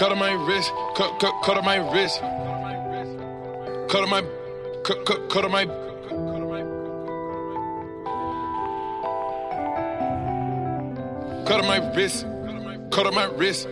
Cut 0.00 0.12
on 0.12 0.18
my 0.18 0.32
wrist, 0.32 0.72
cut, 0.94 1.18
cut, 1.20 1.42
cut 1.42 1.58
on 1.58 1.64
my 1.64 1.76
wrist. 1.76 2.20
Cut 3.90 4.02
on 4.02 4.08
my, 4.08 4.22
cut, 4.82 5.04
cut, 5.04 5.28
cut 5.28 5.44
on 5.44 5.50
my. 5.50 5.66
Cut 11.44 11.60
on 11.60 11.66
my 11.66 11.94
wrist, 11.94 12.26
cut 12.90 13.06
on 13.06 13.14
my 13.14 13.24
wrist. 13.24 13.68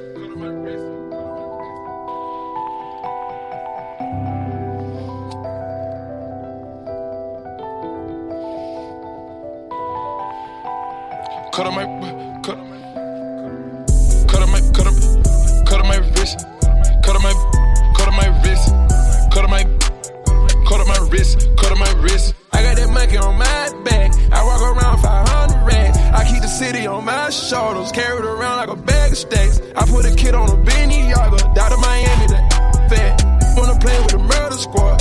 On 26.99 27.05
my 27.05 27.31
shoulders, 27.31 27.93
carried 27.93 28.25
around 28.25 28.57
like 28.57 28.71
a 28.71 28.75
bag 28.75 29.13
of 29.13 29.19
stacks. 29.19 29.61
I 29.77 29.87
put 29.87 30.05
a 30.05 30.13
kid 30.17 30.35
on 30.35 30.51
a 30.51 30.59
Bentayga, 30.67 31.55
down 31.55 31.71
to 31.71 31.77
Miami, 31.77 32.27
that 32.27 32.91
fat. 32.91 33.23
Wanna 33.57 33.79
play 33.79 33.97
with 34.03 34.11
the 34.11 34.19
murder 34.19 34.59
squad. 34.59 34.99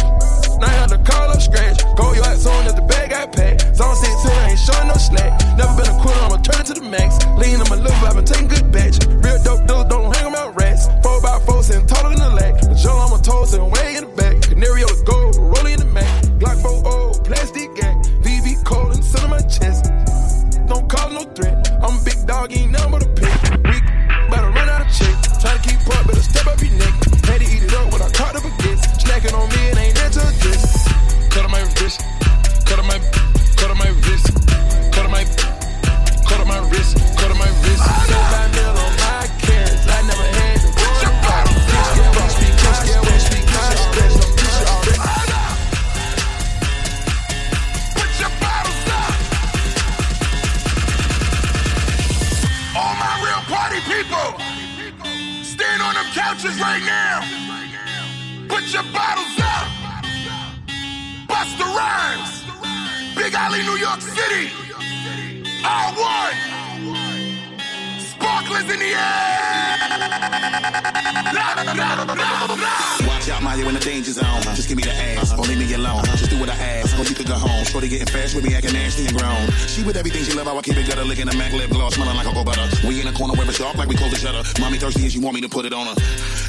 Now 0.62 0.68
I 0.68 0.78
had 0.78 0.90
to 0.90 1.00
call 1.00 1.28
up 1.32 1.42
scratch. 1.42 1.82
Go 1.98 2.14
yard 2.14 2.38
zone 2.38 2.68
at 2.68 2.76
the 2.76 2.84
bag 2.84 3.14
I 3.14 3.26
packed. 3.26 3.76
Zone 3.76 3.96
16, 3.96 4.32
I 4.32 4.50
ain't 4.52 4.60
showing 4.60 4.88
no 4.90 4.94
slack. 4.94 5.42
Never 5.58 5.74
been 5.74 5.90
a 5.90 5.98
quitter, 5.98 6.22
I'ma 6.22 6.38
turn 6.38 6.62
it 6.62 6.68
to 6.70 6.74
the 6.76 6.86
max. 6.86 7.18
Lean 7.42 7.62
on 7.62 7.68
my 7.68 7.82
liver, 7.82 8.06
I've 8.06 8.14
been 8.14 8.48
good 8.48 8.57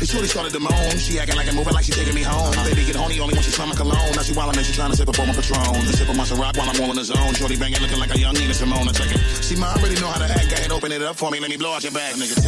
Shorty 0.08 0.26
started 0.26 0.54
to 0.54 0.60
moan. 0.60 0.96
She 0.96 1.20
acting 1.20 1.36
like 1.36 1.48
I'm 1.48 1.54
moving 1.54 1.74
like 1.74 1.84
she 1.84 1.92
taking 1.92 2.14
me 2.14 2.22
home. 2.22 2.50
Baby 2.64 2.86
get 2.86 2.96
horny 2.96 3.20
only 3.20 3.34
when 3.34 3.42
she 3.42 3.50
smell 3.50 3.66
my 3.66 3.74
cologne. 3.74 4.16
Now 4.16 4.22
she 4.22 4.32
wildin' 4.32 4.56
and 4.56 4.64
she 4.64 4.72
trying 4.72 4.90
to 4.90 4.96
sip 4.96 5.06
up 5.06 5.18
on 5.18 5.26
my 5.26 5.34
Patron. 5.34 5.76
And 5.76 5.88
sip 5.88 6.08
on 6.08 6.16
my 6.16 6.24
Ciroc 6.24 6.56
while 6.56 6.70
I'm 6.70 6.80
all 6.80 6.88
in 6.88 6.96
the 6.96 7.04
zone. 7.04 7.34
Shorty 7.34 7.56
banging, 7.56 7.82
looking 7.82 7.98
like 7.98 8.14
a 8.14 8.18
young 8.18 8.32
Nina 8.32 8.54
Simone. 8.54 8.88
I 8.88 8.92
check 8.92 9.12
it. 9.12 9.20
See, 9.44 9.60
I 9.60 9.74
already 9.76 10.00
know 10.00 10.08
how 10.08 10.16
to 10.16 10.24
act. 10.24 10.48
Go 10.48 10.56
ahead, 10.56 10.72
open 10.72 10.92
it 10.92 11.02
up 11.02 11.16
for 11.16 11.30
me. 11.30 11.40
Let 11.40 11.50
me 11.50 11.58
blow 11.58 11.74
out 11.74 11.84
your 11.84 11.92
back, 11.92 12.14
nigga. 12.14 12.38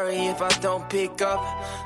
Sorry 0.00 0.28
if 0.28 0.40
I 0.40 0.48
don't 0.60 0.88
pick 0.88 1.20
up. 1.20 1.40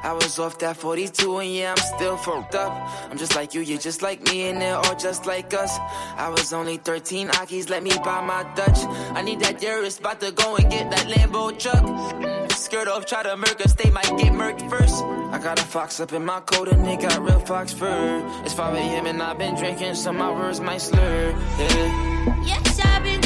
I 0.05 0.13
was 0.13 0.39
off 0.39 0.61
that 0.61 0.77
42 0.77 1.39
and 1.39 1.53
yeah, 1.53 1.75
I'm 1.77 1.85
still 1.97 2.17
fucked 2.17 2.55
up. 2.55 2.73
I'm 3.11 3.19
just 3.19 3.35
like 3.35 3.55
you, 3.55 3.61
you're 3.61 3.81
just 3.91 4.03
like 4.03 4.23
me, 4.31 4.49
and 4.49 4.63
they're 4.63 4.77
all 4.77 4.95
just 4.95 5.27
like 5.27 5.53
us. 5.53 5.77
I 6.17 6.29
was 6.29 6.53
only 6.53 6.77
13, 6.77 7.27
Akis 7.27 7.69
let 7.71 7.83
me 7.83 7.91
buy 8.05 8.21
my 8.21 8.45
Dutch. 8.55 8.79
I 9.19 9.23
need 9.23 9.41
that 9.41 9.59
dearest, 9.59 9.99
about 9.99 10.21
to 10.21 10.31
go 10.31 10.55
and 10.55 10.71
get 10.71 10.93
that 10.93 11.07
Lambo 11.09 11.59
truck. 11.59 12.53
Skirt 12.53 12.87
off, 12.87 13.05
try 13.05 13.25
to 13.25 13.37
murk 13.37 13.61
her, 13.61 13.69
stay 13.69 13.91
might 13.91 14.05
get 14.17 14.33
murked 14.33 14.71
first. 14.71 15.03
I 15.35 15.41
got 15.43 15.59
a 15.59 15.65
fox 15.65 15.99
up 15.99 16.13
in 16.13 16.25
my 16.25 16.39
coat 16.39 16.69
and 16.69 16.87
they 16.87 16.97
got 16.97 17.21
real 17.21 17.41
fox 17.41 17.73
fur. 17.73 18.23
It's 18.45 18.55
5 18.55 18.77
a.m. 18.77 19.07
and 19.07 19.21
I've 19.21 19.39
been 19.39 19.57
drinking, 19.57 19.97
so 19.97 20.13
my 20.13 20.31
words 20.31 20.61
might 20.61 20.83
slur. 20.83 21.31
Yeah. 21.59 22.45
Yes, 22.45 22.79
I've 22.79 23.03
been 23.03 23.24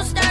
stop 0.00 0.21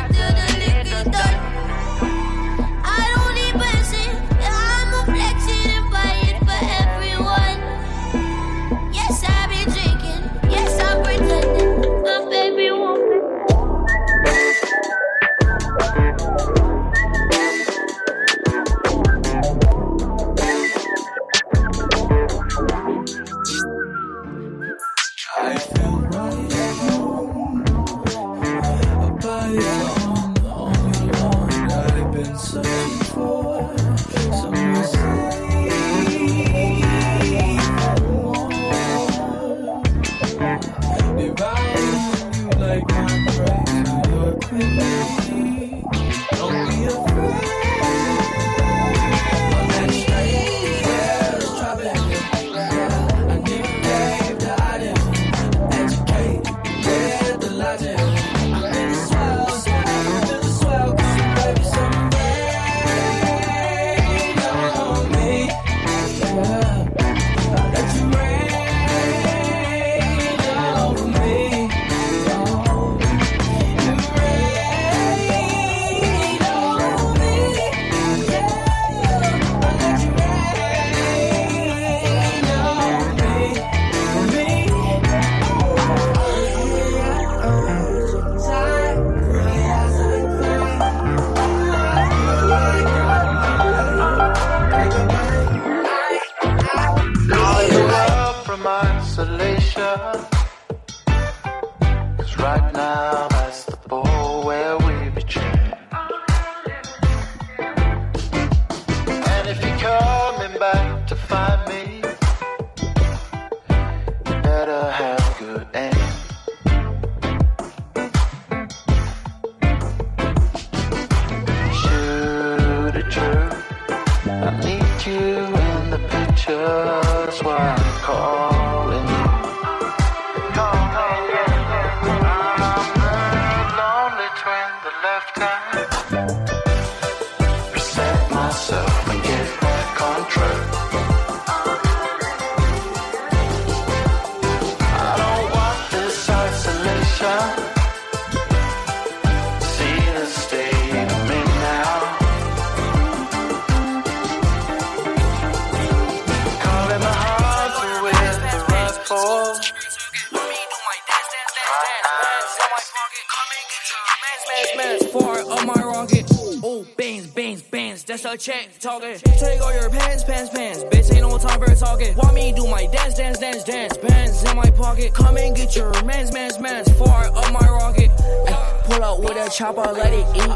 a 168.31 168.38
check 168.38 168.69
talking. 168.80 169.18
Take 169.40 169.61
all 169.61 169.73
your 169.73 169.90
pants, 169.90 170.23
pants, 170.23 170.50
pants. 170.50 170.83
Bitch, 170.85 171.11
ain't 171.11 171.21
no 171.21 171.38
time 171.38 171.59
for 171.59 171.76
talking. 171.76 172.16
Want 172.16 172.33
me 172.33 172.54
do 172.54 172.66
my 172.68 172.85
dance, 172.88 173.16
dance, 173.16 173.40
dance, 173.40 173.64
dance. 173.64 173.97
Pants 173.97 174.50
in 174.50 174.56
my 174.56 174.69
pocket. 174.71 175.14
Come 175.14 175.38
and 175.38 175.56
get 175.56 175.76
your 175.76 175.92
mans, 176.04 176.31
mans, 176.31 176.57
mans. 176.59 176.90
Far 176.94 177.26
up 177.26 177.52
my 177.52 177.68
rocket. 177.68 178.09
Ay, 178.47 178.81
pull 178.85 179.04
out 179.04 179.19
with 179.19 179.35
a 179.35 179.50
chopper, 179.50 179.81
let 179.81 180.14
it 180.14 180.26
eat. 180.35 180.47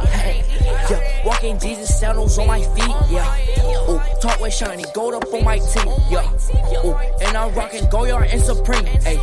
Yeah, 0.90 1.26
walking 1.26 1.60
Jesus 1.60 2.00
sandals 2.00 2.38
on 2.38 2.48
my 2.48 2.62
feet. 2.62 2.96
Yeah. 3.10 3.90
Ooh, 3.90 4.00
talk 4.22 4.40
with 4.40 4.54
shiny 4.54 4.86
gold 4.94 5.16
up 5.16 5.34
on 5.34 5.44
my 5.44 5.58
teeth. 5.58 5.86
Yeah. 6.10 6.86
Ooh, 6.86 6.96
and 7.26 7.36
I'm 7.36 7.54
rocking 7.56 7.84
Goyard 7.90 8.32
and 8.32 8.42
Supreme. 8.42 8.86
Hey, 8.86 9.16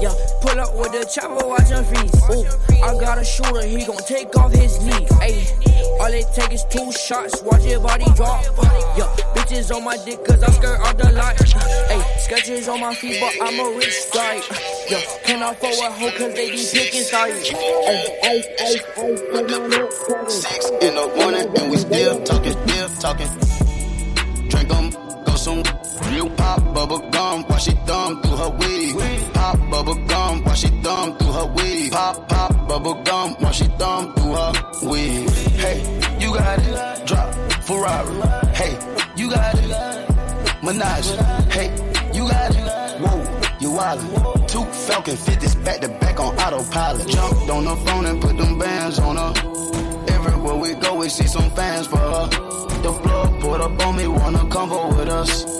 yeah, 0.00 0.14
pull 0.40 0.58
up 0.58 0.74
with 0.74 0.92
the 0.92 1.04
chopper, 1.12 1.46
watching 1.46 1.84
freeze. 1.84 2.14
Ooh, 2.30 2.82
I 2.82 2.98
got 2.98 3.18
a 3.18 3.24
shooter, 3.24 3.66
he 3.66 3.84
gon' 3.84 3.98
take 3.98 4.34
off 4.36 4.52
his 4.52 4.82
knee. 4.82 5.69
All 6.00 6.12
it 6.12 6.26
take 6.32 6.52
is 6.52 6.64
two 6.64 6.90
shots, 6.92 7.42
watch 7.42 7.64
your 7.64 7.80
body 7.80 8.06
drop. 8.16 8.42
Yeah, 8.96 9.06
bitches 9.34 9.74
on 9.74 9.84
my 9.84 9.96
dick, 10.04 10.24
cause 10.24 10.42
I 10.42 10.50
skirt 10.50 10.80
out 10.80 10.96
the 10.96 11.12
lot. 11.12 11.36
Hey, 11.90 12.02
sketches 12.18 12.68
on 12.68 12.80
my 12.80 12.94
feet, 12.94 13.20
but 13.20 13.34
I'm 13.42 13.60
a 13.60 13.76
rich 13.76 13.98
guy. 14.12 14.40
Yeah, 14.88 15.02
can 15.24 15.42
I 15.42 15.54
forward 15.54 15.92
hoe, 15.92 16.10
cause 16.12 16.34
they 16.34 16.50
be 16.50 16.56
picking 16.72 17.02
sides. 17.02 17.48
Six 20.28 20.70
in 20.70 20.94
the 20.94 21.12
morning 21.16 21.46
and 21.58 21.70
we 21.70 21.76
still 21.76 22.22
talking, 22.24 22.52
still 22.52 22.88
talking. 23.00 23.28
Drink 24.48 24.70
'em, 24.72 24.90
go 25.24 25.34
some. 25.34 25.79
Pop 26.50 26.74
bubble 26.74 26.98
gum 27.10 27.44
while 27.44 27.58
she 27.58 27.72
thumb 27.86 28.22
through 28.22 28.36
her 28.36 28.50
weed. 28.50 28.96
Pop 29.34 29.58
bubble 29.70 29.94
gum 30.06 30.42
while 30.42 30.54
she 30.54 30.68
thumb 30.82 31.16
through 31.18 31.32
her 31.32 31.46
weed. 31.46 31.92
Pop, 31.92 32.28
pop, 32.28 32.68
bubble 32.68 32.94
gum 33.04 33.34
while 33.38 33.52
she 33.52 33.64
thumb 33.78 34.12
through 34.14 34.32
her 34.32 34.52
wig. 34.82 35.30
Hey, 35.30 35.78
you 36.18 36.34
got 36.34 36.58
it. 36.58 37.06
Drop 37.06 37.34
Ferrari. 37.62 38.14
Hey, 38.52 38.78
you 39.16 39.30
got 39.30 39.54
it. 39.54 40.62
Menage. 40.64 41.10
Hey, 41.52 41.68
you 42.12 42.28
got 42.28 42.56
it. 42.56 43.00
Whoa, 43.00 43.18
you 43.60 43.70
wildin'. 43.70 44.48
Two 44.48 44.64
Falcon 44.64 45.14
50s 45.14 45.64
back 45.64 45.80
to 45.82 45.88
back 45.88 46.18
on 46.18 46.34
autopilot. 46.36 47.06
Jumped 47.08 47.50
on 47.50 47.64
the 47.64 47.76
phone 47.76 48.06
and 48.06 48.20
put 48.20 48.36
them 48.36 48.58
bands 48.58 48.98
on 48.98 49.16
her. 49.16 49.32
Everywhere 50.14 50.56
we 50.56 50.74
go, 50.74 50.96
we 50.96 51.08
see 51.08 51.26
some 51.26 51.50
fans 51.50 51.86
for 51.86 51.98
her. 51.98 52.26
The 52.82 52.92
plug 53.02 53.40
put 53.40 53.60
up 53.60 53.86
on 53.86 53.96
me, 53.96 54.08
wanna 54.08 54.38
convo 54.38 54.98
with 54.98 55.08
us. 55.08 55.59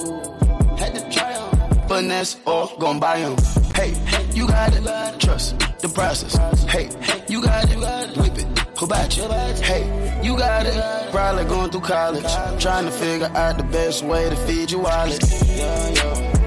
Had 0.81 0.95
to 0.95 1.03
try 1.11 1.33
'em. 1.33 1.89
Finesse 1.89 2.37
or 2.47 2.71
gon' 2.79 2.99
buy 2.99 3.19
'em. 3.21 3.37
Hey, 3.75 3.93
you 4.35 4.47
got 4.47 4.75
it. 4.75 4.83
Trust 5.21 5.59
the 5.83 5.89
process. 5.89 6.35
Hey, 6.75 6.89
you 7.29 7.43
got 7.43 7.65
it. 7.71 7.79
Whip 8.17 8.39
it. 8.39 8.47
Who 8.79 8.87
about 8.87 9.15
you? 9.17 9.25
Hey, 9.71 9.85
you 10.23 10.37
got 10.39 10.65
it. 10.67 10.77
Probably 11.13 11.45
going 11.45 11.71
through 11.71 11.87
college. 11.97 12.33
Trying 12.59 12.87
to 12.87 12.93
figure 12.93 13.31
out 13.35 13.59
the 13.59 13.65
best 13.65 14.03
way 14.03 14.31
to 14.31 14.37
feed 14.47 14.71
your 14.71 14.81
wallet. 14.81 15.23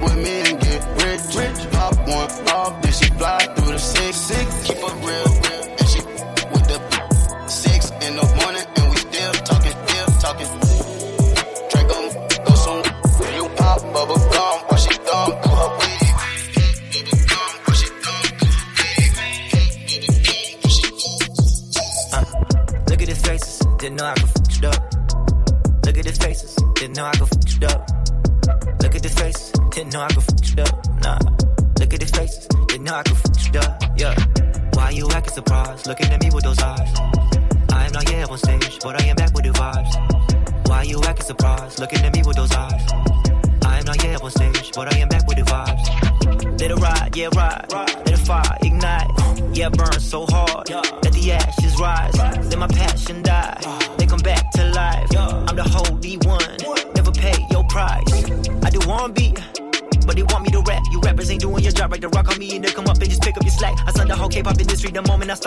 With 0.02 0.16
me 0.16 0.34
and 0.48 0.58
get 0.60 0.82
rich. 1.04 1.70
Pop 1.72 1.94
one 2.08 2.30
off, 2.58 2.72
then 2.82 2.92
she 2.92 3.08
fly 3.18 3.38
through 3.54 3.72
the 3.72 3.78
six. 3.78 4.18
Keep 4.64 4.78
her 4.78 4.94
real, 5.06 5.28
real. 5.42 5.53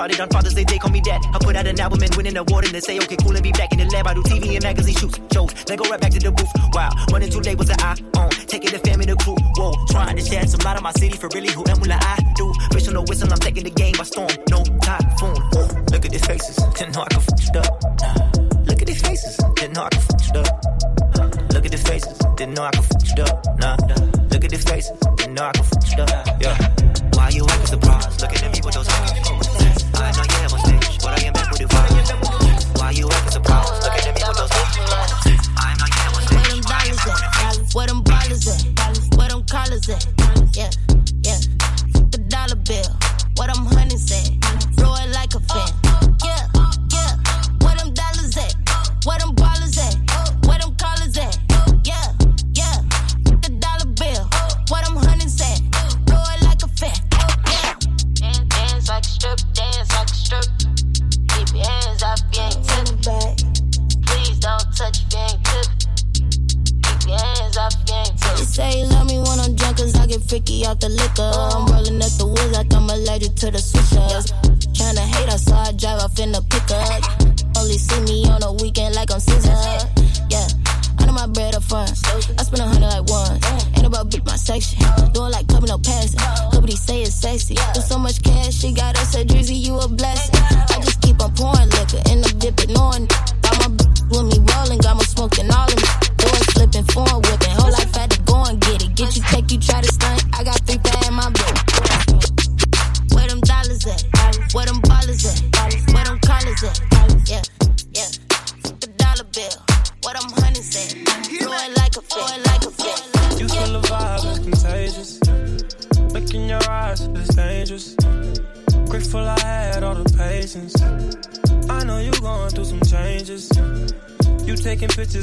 Started 0.08 0.22
on 0.24 0.30
Father's 0.30 0.54
Day. 0.54 0.64
They 0.64 0.78
call 0.78 0.92
me 0.92 1.02
dad. 1.02 1.22
I 1.34 1.40
put 1.40 1.56
out 1.56 1.68
an 1.68 1.80
album 1.80 2.02
and 2.02 2.16
win 2.16 2.28
an 2.28 2.38
award 2.38 2.66
and 2.66 2.74
they 2.74 2.80
say, 2.80 2.98
okay, 2.98 3.18
cool 3.18 3.36
and 3.36 3.44
be 3.44 3.52
back 3.52 3.72
in 3.74 3.80
the 3.80 3.86
lab. 3.86 4.08
I 4.08 4.14
do 4.14 4.24
TV 4.24 4.56
and 4.56 4.64
magazine 4.64 4.96
shoots, 4.96 5.20
shows. 5.34 5.54
Then 5.66 5.78
go 5.78 5.90
right 5.90 6.00
back 6.00 6.12
to 6.12 6.20
the 6.20 6.32
booth. 6.32 6.52
Wow, 6.74 6.90
running 7.12 7.30
two 7.30 7.42
labels 7.42 7.68
that 7.68 7.82
I 7.84 7.92
own. 8.20 8.30
Taking 8.48 8.72
the 8.72 8.80
family, 8.80 9.06
the 9.06 9.16
crew. 9.18 9.36
Whoa, 9.58 9.74
trying 9.90 10.16
to 10.16 10.24
shed 10.24 10.50
some 10.50 10.62
light 10.64 10.78
on 10.78 10.84
my 10.84 10.92
city 10.94 11.18
for 11.18 11.30
really 11.34 11.52
who 11.52 11.64
am 11.68 11.80
I 11.84 12.18
do. 12.36 12.54
Fish 12.72 12.88
on 12.88 12.94
the 12.94 13.02
whistle, 13.02 13.32
I'm 13.32 13.40
taking 13.40 13.64
the 13.64 13.72
game 13.72 13.96
by 13.98 14.04
storm. 14.04 14.32
No 14.50 14.64
typhoon. 14.64 15.36
Oh, 15.56 15.68
look 15.92 16.06
at 16.06 16.12
these 16.12 16.26
faces, 16.26 16.56
didn't 16.56 16.96
know 16.96 17.04
I 17.04 17.10
could 17.12 17.24
it 17.28 17.58
up. 17.58 17.84
Look 18.68 18.82
at 18.82 18.88
these 18.88 19.02
faces, 19.02 19.36
didn't 19.56 19.74
know 19.74 19.84
I 19.84 19.90
could 19.90 20.04
fuck 20.08 20.24
it 20.24 20.38
up. 20.38 21.52
Look 21.52 21.66
at 21.66 21.72
the 21.72 21.78
faces, 21.78 22.18
didn't 22.38 22.54
know 22.56 22.64
I 22.64 22.72
could 22.72 22.86
fuck 22.86 23.04
it 23.04 23.20
up. 23.20 23.60
Nah. 23.60 23.76
Look 24.32 24.44
at 24.46 24.52
the 24.52 24.62
faces, 24.64 24.98
didn't 25.18 25.34
know 25.34 25.44
I 25.44 25.52
could 25.52 25.66
fuck 25.66 26.00
it 26.00 26.00
up. 26.00 26.42
Yeah. 26.42 26.56
Why 27.18 27.30
you 27.30 27.44
acting 27.44 27.66
surprised? 27.66 27.77
Where 39.88 40.17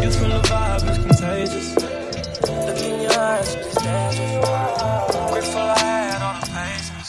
You 0.00 0.10
feel 0.12 0.28
the 0.28 0.40
vibe, 0.46 0.88
it's 0.88 0.98
contagious. 0.98 1.74
Look 1.74 2.78
in 2.78 3.00
your 3.02 3.18
eyes, 3.18 3.54
dance 3.82 4.18
with. 4.18 5.32
Grateful 5.32 5.60
I 5.60 5.78
had 5.78 6.22
all 6.22 6.40
the 6.40 6.46
patience. 6.54 7.08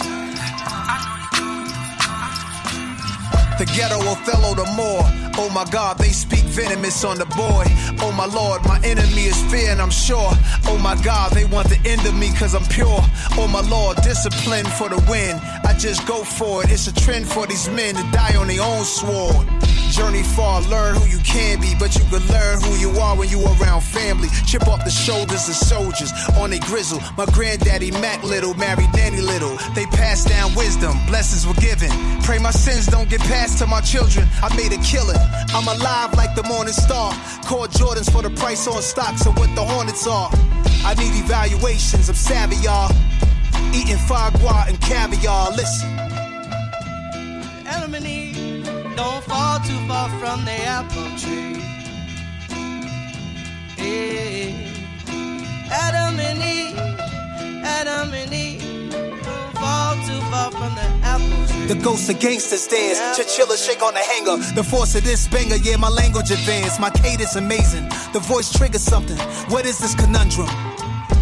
The 3.60 3.66
ghetto 3.76 4.00
Othello 4.10 4.56
the 4.56 4.66
more. 4.76 5.04
Oh 5.38 5.50
my 5.54 5.66
God, 5.72 5.98
they 6.00 6.10
speak 6.10 6.46
venomous 6.46 7.04
on 7.04 7.18
the 7.18 7.26
boy. 7.26 7.66
Oh 8.02 8.12
my 8.12 8.26
Lord, 8.26 8.66
my 8.66 8.80
enemy 8.84 9.26
is 9.26 9.42
fear 9.52 9.70
and 9.72 9.82
I'm 9.82 9.92
sure. 9.92 10.32
Oh 10.66 10.80
my 10.82 10.96
God, 11.04 11.32
they 11.34 11.46
want 11.46 11.70
the 11.70 11.80
end 11.86 12.06
of 12.08 12.16
me 12.16 12.34
cause 12.34 12.56
I'm 12.56 12.66
pure. 12.66 13.02
Oh 13.38 13.48
my 13.48 13.62
Lord, 13.70 13.98
discipline 13.98 14.66
for 14.66 14.90
the 14.90 14.98
win. 15.10 15.38
I 15.64 15.74
just 15.78 16.08
go 16.08 16.24
for 16.24 16.64
it. 16.64 16.72
It's 16.72 16.88
a 16.88 16.94
trend 16.94 17.28
for 17.28 17.46
these 17.46 17.70
men 17.70 17.96
to 17.96 18.04
die 18.12 18.36
on 18.36 18.48
their 18.48 18.62
own 18.62 18.84
sword. 18.84 19.48
Journey 20.00 20.24
far, 20.24 20.62
learn 20.62 20.96
who 20.96 21.06
you 21.10 21.20
can 21.26 21.60
be, 21.60 21.76
but 21.78 21.94
you 21.94 22.06
can 22.06 22.26
learn 22.32 22.62
who 22.62 22.74
you 22.78 22.90
are 23.02 23.18
when 23.18 23.28
you 23.28 23.44
around 23.44 23.82
family. 23.82 24.30
Chip 24.48 24.66
off 24.66 24.86
the 24.86 24.90
shoulders 24.90 25.50
of 25.50 25.56
soldiers 25.56 26.14
on 26.40 26.54
a 26.54 26.60
grizzle. 26.60 27.02
My 27.18 27.26
granddaddy 27.26 27.92
Mac 27.92 28.24
Little 28.24 28.54
married 28.54 28.90
Danny 28.94 29.20
Little. 29.20 29.58
They 29.76 29.86
passed 29.88 30.30
down 30.30 30.56
wisdom, 30.56 30.96
blessings 31.06 31.46
were 31.46 31.60
given. 31.62 31.92
Pray 32.24 32.40
my 32.40 32.52
sins 32.52 32.86
don't 32.88 33.10
get 33.10 33.20
passed 33.28 33.58
to 33.58 33.68
my 33.68 33.82
children. 33.82 34.26
I 34.42 34.56
made 34.56 34.72
a 34.72 34.82
killing. 34.82 35.20
I'm 35.54 35.68
alive 35.68 36.14
like 36.14 36.34
the 36.34 36.44
morning 36.44 36.74
star. 36.74 37.12
Called 37.44 37.72
Jordans 37.72 38.10
for 38.10 38.22
the 38.22 38.30
price 38.30 38.68
on 38.68 38.82
stocks 38.82 39.26
of 39.26 39.38
what 39.38 39.54
the 39.54 39.66
Hornets 39.66 40.08
are. 40.08 40.30
I 40.86 40.94
need 40.96 41.14
evaluations, 41.20 42.08
I'm 42.08 42.16
savvy, 42.16 42.56
y'all. 42.64 42.90
Eating 43.76 43.98
foie 44.08 44.32
gras 44.40 44.68
and 44.70 44.80
caviar. 44.80 45.52
Listen. 45.52 46.09
Don't 49.00 49.24
fall 49.24 49.60
too 49.60 49.80
far 49.88 50.10
from 50.20 50.44
the 50.44 50.58
apple 50.78 51.10
tree. 51.18 51.56
Hey. 53.78 54.74
Adam 55.72 56.20
and 56.20 56.40
Eve, 56.44 56.78
Adam 57.64 58.14
and 58.14 58.34
Eve 58.34 58.92
don't 58.92 59.54
fall 59.54 59.96
too 60.06 60.20
far 60.30 60.52
from 60.52 60.76
the 60.76 60.88
apple 61.08 61.48
tree. 61.48 61.68
The 61.68 61.76
ghosts 61.82 62.10
of 62.10 62.20
gangsters 62.20 62.68
dance, 62.68 63.00
chinchilla 63.16 63.56
shake 63.56 63.82
on 63.82 63.94
the 63.94 64.02
hanger. 64.02 64.36
The 64.54 64.66
force 64.66 64.96
of 64.96 65.06
this 65.06 65.30
banger, 65.30 65.56
yeah, 65.56 65.78
my 65.78 65.88
language 65.88 66.30
advanced. 66.32 66.82
My 66.82 66.90
cadence 66.90 67.38
amazing. 67.38 67.88
The 68.12 68.20
voice 68.20 68.52
triggers 68.52 68.84
something. 68.84 69.18
What 69.48 69.66
is 69.66 69.80
this 69.80 69.96
conundrum? 69.96 70.50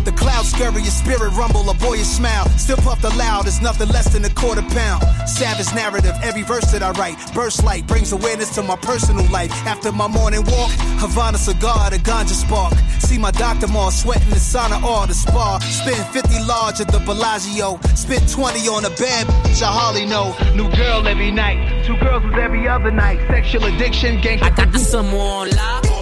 The 0.08 0.14
clouds 0.14 0.52
scurry, 0.52 0.84
your 0.84 0.96
spirit 1.04 1.32
rumble, 1.32 1.70
a 1.70 1.74
boyish 1.74 2.08
smile. 2.08 2.48
Still 2.58 2.78
puffed 2.78 3.04
aloud, 3.04 3.46
it's 3.46 3.62
nothing 3.62 3.90
less 3.90 4.08
than 4.14 4.24
a 4.24 4.30
quarter 4.30 4.62
pound. 4.62 5.04
Savage 5.28 5.76
narrative, 5.76 6.16
every 6.24 6.44
verse 6.44 6.72
that 6.72 6.82
I 6.82 6.92
write. 6.92 7.18
Burst 7.34 7.62
light 7.66 7.86
brings 7.88 8.14
awareness 8.14 8.56
to 8.56 8.64
my 8.64 8.78
personal 8.78 9.30
life. 9.30 9.52
After 9.68 9.92
my 9.92 10.08
morning 10.08 10.46
walk, 10.46 10.72
Havana 11.04 11.38
cigar, 11.38 11.90
the 11.90 11.98
ganja 11.98 12.40
spark. 12.40 12.74
See 13.00 13.18
my 13.18 13.32
doctor 13.32 13.68
more 13.68 13.92
sweating 13.92 14.30
the 14.30 14.40
sauna 14.40 14.82
or 14.82 15.08
the 15.08 15.14
spa. 15.14 15.60
Spend 15.60 16.02
50 16.14 16.40
large 16.46 16.80
at 16.80 16.88
the 16.88 17.00
Bellagio. 17.00 17.78
Spent 17.94 18.32
20 18.32 18.60
on 18.70 18.86
a 18.86 18.90
bed, 18.92 19.28
bitch, 19.44 19.62
I 19.62 19.68
hardly 19.68 20.06
know. 20.06 20.34
New 20.56 20.72
girl 20.72 21.06
every 21.06 21.32
night, 21.32 21.84
two 21.86 21.98
girls 21.98 22.24
was 22.24 22.36
every 22.36 22.66
other 22.66 22.92
night. 22.92 23.20
Sexual 23.28 23.66
addiction, 23.66 24.22
gang. 24.22 24.42
I 24.42 24.52
got 24.52 24.72
the 24.72 24.80
on 24.98 25.50
lock, 25.50 25.97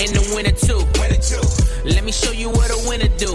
in 0.00 0.12
the 0.12 0.22
winter 0.34 0.52
too. 0.52 0.80
Let 1.84 2.04
me 2.04 2.12
show 2.12 2.32
you 2.32 2.50
what 2.50 2.70
a 2.70 2.88
winner 2.88 3.08
do. 3.18 3.34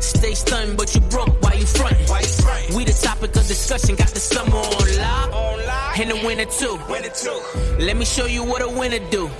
Stay 0.00 0.34
stunned, 0.34 0.76
but 0.76 0.94
you 0.94 1.00
broke 1.02 1.40
while 1.56 2.20
you 2.20 2.26
frontin'. 2.28 2.76
We 2.76 2.84
the 2.84 2.92
topic 2.92 3.36
of 3.36 3.46
discussion, 3.46 3.96
got 3.96 4.08
the 4.08 4.20
summer 4.20 4.56
on 4.56 5.66
lock, 5.66 5.98
in 5.98 6.08
the 6.08 6.16
winter 6.26 6.44
too. 6.44 6.78
Let 7.78 7.96
me 7.96 8.04
show 8.04 8.26
you 8.26 8.44
what 8.44 8.62
a 8.62 8.68
winner 8.68 8.98
do. 9.10 9.30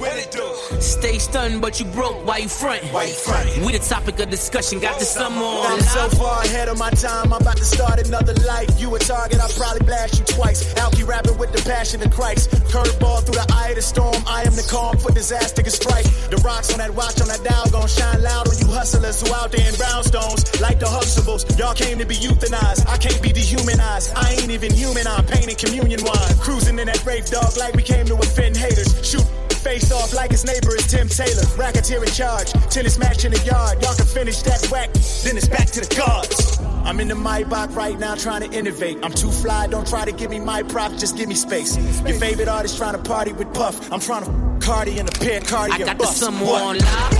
Stay 0.80 1.18
stunned, 1.18 1.60
but 1.60 1.80
you 1.80 1.86
broke 1.86 2.26
Why 2.26 2.38
you 2.38 2.48
frontin'. 2.48 3.64
We 3.64 3.72
the 3.72 3.78
topic 3.78 4.18
of 4.20 4.30
discussion, 4.30 4.80
got 4.80 4.98
the 4.98 5.04
summer 5.04 5.44
on 5.44 5.72
I'm 5.72 5.80
so 5.80 6.08
far 6.16 6.42
ahead 6.42 6.68
of 6.68 6.78
my 6.78 6.90
time, 6.90 7.32
I'm 7.32 7.40
about 7.42 7.56
to 7.56 7.64
start 7.64 8.06
another 8.06 8.34
life. 8.46 8.80
You 8.80 8.94
a 8.94 8.98
target, 8.98 9.40
I'll 9.40 9.48
probably 9.50 9.84
blast 9.86 10.18
you 10.18 10.24
twice. 10.24 10.74
Alky 10.74 11.06
rapping 11.06 11.38
with 11.38 11.52
the 11.52 11.62
passion 11.68 12.02
of 12.02 12.10
Christ. 12.10 12.50
Curveball 12.72 13.24
through 13.24 13.34
the 13.34 13.46
eye 13.52 13.70
of 13.70 13.76
the 13.76 13.82
storm. 13.82 14.16
I 14.26 14.42
am 14.42 14.54
the 14.54 14.66
calm 14.70 14.96
for 14.98 15.12
disaster 15.12 15.62
can 15.62 15.72
strike. 15.72 16.06
The 16.30 16.36
rocks 16.44 16.72
on 16.72 16.78
that 16.78 16.94
watch 16.94 17.20
on 17.20 17.28
that 17.28 17.42
dial 17.44 17.68
gon' 17.70 17.88
shine 17.88 18.22
loud 18.22 18.48
on 18.48 18.58
you 18.58 18.66
hustlers 18.66 19.20
who 19.20 19.34
out 19.34 19.52
there 19.52 19.66
in 19.66 19.74
brownstones. 19.74 20.60
Like 20.60 20.78
the 20.78 20.86
Huxtables, 20.86 21.58
y'all 21.58 21.74
came 21.74 21.98
to 21.98 22.05
be 22.08 22.14
euthanized. 22.16 22.86
I 22.88 22.96
can't 22.98 23.20
be 23.22 23.32
dehumanized. 23.32 24.12
I 24.16 24.32
ain't 24.32 24.50
even 24.50 24.72
human, 24.72 25.06
I'm 25.06 25.24
painting 25.26 25.56
communion 25.56 26.00
wine. 26.04 26.34
Cruising 26.40 26.78
in 26.78 26.86
that 26.86 27.02
brave 27.04 27.26
dog 27.26 27.56
like 27.56 27.74
we 27.74 27.82
came 27.82 28.06
to 28.06 28.14
offend 28.14 28.56
haters. 28.56 28.94
Shoot 29.06 29.24
Face 29.66 29.90
off 29.90 30.12
like 30.14 30.30
his 30.30 30.44
neighbor 30.44 30.76
is 30.76 30.86
Tim 30.86 31.08
Taylor. 31.08 31.42
Racketeer 31.56 32.00
in 32.04 32.10
charge. 32.10 32.52
Tennis 32.70 32.98
match 32.98 33.24
in 33.24 33.32
the 33.32 33.40
yard. 33.44 33.82
Y'all 33.82 33.96
can 33.96 34.06
finish 34.06 34.40
that 34.42 34.64
whack. 34.70 34.92
Then 35.24 35.36
it's 35.36 35.48
back 35.48 35.66
to 35.72 35.80
the 35.80 35.92
guards. 35.96 36.58
I'm 36.86 37.00
in 37.00 37.08
the 37.08 37.16
Maybach 37.16 37.74
right 37.74 37.98
now 37.98 38.14
trying 38.14 38.48
to 38.48 38.56
innovate. 38.56 38.98
I'm 39.02 39.10
too 39.10 39.32
fly, 39.32 39.66
don't 39.66 39.84
try 39.88 40.04
to 40.04 40.12
give 40.12 40.30
me 40.30 40.38
my 40.38 40.62
prop, 40.62 40.92
just 40.92 41.16
give 41.16 41.28
me 41.28 41.34
space. 41.34 41.76
Your 42.06 42.16
favorite 42.20 42.46
artist 42.46 42.76
trying 42.76 42.92
to 42.94 43.02
party 43.02 43.32
with 43.32 43.52
Puff. 43.54 43.90
I'm 43.92 43.98
trying 43.98 44.22
to 44.24 44.30
f- 44.30 44.60
Cardi 44.62 44.98
in 45.00 45.08
a 45.08 45.10
pair 45.10 45.40
Cardi 45.40 45.72
I 45.72 45.78
got 45.78 45.98
the 45.98 46.04
bust. 46.04 46.18
summer 46.18 46.44
What? 46.46 46.62
on 46.62 46.78
lock, 46.78 47.12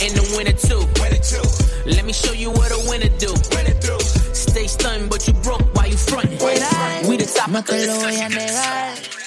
in 0.00 0.14
the 0.14 0.32
winter 0.36 0.52
too. 0.52 0.86
Let 1.90 2.04
me 2.04 2.12
show 2.12 2.32
you 2.32 2.52
what 2.52 2.70
a 2.70 2.88
winner 2.88 3.08
do. 3.18 3.34
Stay 4.50 4.66
stunned, 4.66 5.08
but 5.08 5.28
you 5.28 5.34
broke 5.44 5.62
while 5.76 5.86
you 5.86 5.96
frontin'. 5.96 6.36
We 7.08 7.16
the 7.16 7.24
top. 7.24 7.50
No 7.50 7.60
of 7.60 7.66
te 7.66 7.86
lo 7.86 8.00
voy 8.00 8.16
a 8.20 8.28
negar. 8.28 9.19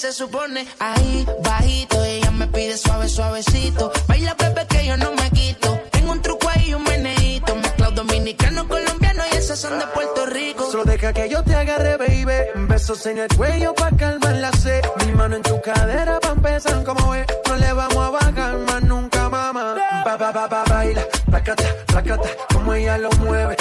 Se 0.00 0.12
supone. 0.14 0.66
Ahí, 0.78 1.26
bajito, 1.42 2.02
ella 2.02 2.30
me 2.30 2.46
pide 2.46 2.78
suave, 2.78 3.06
suavecito. 3.06 3.92
Baila, 4.08 4.34
bebé, 4.34 4.66
que 4.66 4.86
yo 4.86 4.96
no 4.96 5.12
me 5.12 5.30
quito. 5.30 5.78
Tengo 5.90 6.12
un 6.12 6.22
truco 6.22 6.48
ahí, 6.48 6.72
un 6.72 6.82
meneíto. 6.84 7.54
Mezclado 7.56 7.92
dominicano, 7.92 8.66
colombiano 8.66 9.22
y 9.30 9.36
esas 9.36 9.58
son 9.58 9.78
de 9.78 9.86
Puerto 9.88 10.24
Rico. 10.24 10.70
Solo 10.70 10.84
deja 10.84 11.12
que 11.12 11.28
yo 11.28 11.44
te 11.44 11.54
agarre, 11.54 11.98
baby. 11.98 12.66
Besos 12.66 13.04
en 13.06 13.18
el 13.18 13.28
cuello 13.36 13.74
pa' 13.74 13.90
calmar 13.90 14.36
la 14.36 14.50
sed. 14.52 14.82
Mi 15.04 15.12
mano 15.12 15.36
en 15.36 15.42
tu 15.42 15.60
cadera 15.60 16.18
pa' 16.18 16.32
empezar 16.32 16.82
como 16.82 17.14
es. 17.14 17.26
No 17.46 17.56
le 17.56 17.72
vamos 17.74 17.98
a 17.98 18.10
bajar 18.10 18.56
más 18.56 18.82
nunca, 18.82 19.28
mamá. 19.28 19.76
Pa, 20.02 20.16
pa, 20.16 20.32
pa, 20.32 20.48
pa, 20.48 20.64
baila. 20.64 21.02
Placata, 21.26 21.64
placata. 21.86 22.28
Como 22.54 22.72
ella 22.72 22.96
lo 22.96 23.10
mueve. 23.18 23.54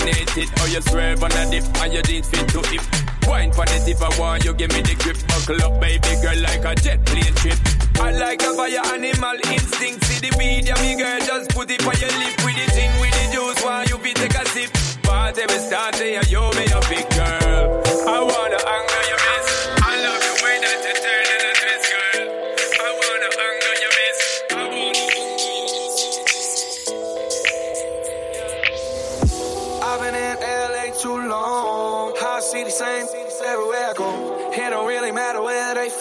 Fascinated. 0.00 0.48
How 0.58 0.66
you 0.66 0.80
swerve 0.80 1.22
on 1.22 1.32
a 1.32 1.50
dip 1.50 1.64
and 1.82 1.92
your 1.92 2.02
jeans 2.02 2.28
fit 2.28 2.48
to 2.48 2.60
hip. 2.68 2.82
Wine 3.26 3.52
for 3.52 3.64
the 3.66 3.78
tip, 3.84 4.02
I 4.02 4.18
want 4.18 4.44
you 4.44 4.54
give 4.54 4.72
me 4.72 4.82
the 4.82 4.94
grip. 4.94 5.16
Buckle 5.28 5.62
up, 5.62 5.80
baby 5.80 6.14
girl, 6.22 6.38
like 6.42 6.64
a 6.64 6.74
jet 6.74 7.04
plane 7.06 7.34
trip. 7.34 7.58
I 8.00 8.12
like 8.12 8.42
a 8.42 8.54
fire 8.54 8.80
animal 8.94 9.36
instinct. 9.52 10.04
See 10.04 10.28
the 10.28 10.30
video, 10.36 10.74
me 10.80 10.96
girl, 10.96 11.20
just 11.20 11.50
put 11.50 11.70
it 11.70 11.84
on 11.84 11.94
your 12.00 12.12
lip 12.18 12.36
with 12.44 12.56
the 12.56 12.66
in 12.80 12.92
with 13.00 13.12
the 13.12 13.24
juice. 13.32 13.62
While 13.64 13.84
you 13.86 13.98
be 13.98 14.14
take 14.14 14.34
a 14.34 14.44
sip. 14.46 14.70
Party 15.02 15.42
every 15.42 15.58
start 15.58 15.94
day, 15.94 16.18
you 16.28 16.40
me 16.40 16.64
a 16.70 16.80
big 16.88 17.06
girl. 17.10 17.82
I 18.08 18.18
wanna 18.20 18.58
anger 18.58 19.09